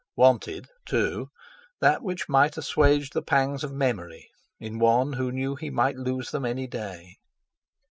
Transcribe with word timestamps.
"Wanted"—too, 0.15 1.29
that 1.79 2.01
which 2.01 2.27
might 2.27 2.57
assuage 2.57 3.11
the 3.11 3.21
pangs 3.21 3.63
of 3.63 3.71
memory 3.71 4.31
in 4.59 4.79
one 4.79 5.13
who 5.13 5.31
knew 5.31 5.53
he 5.55 5.69
might 5.69 5.95
lose 5.95 6.31
them 6.31 6.43
any 6.43 6.65
day! 6.65 7.17